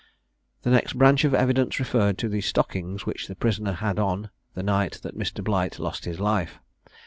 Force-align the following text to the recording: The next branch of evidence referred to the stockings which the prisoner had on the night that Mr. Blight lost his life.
The 0.63 0.71
next 0.71 0.93
branch 0.93 1.23
of 1.25 1.35
evidence 1.35 1.77
referred 1.79 2.17
to 2.17 2.27
the 2.27 2.41
stockings 2.41 3.05
which 3.05 3.27
the 3.27 3.35
prisoner 3.35 3.73
had 3.73 3.99
on 3.99 4.31
the 4.55 4.63
night 4.63 4.97
that 5.03 5.15
Mr. 5.15 5.43
Blight 5.43 5.77
lost 5.77 6.05
his 6.05 6.19
life. 6.19 6.59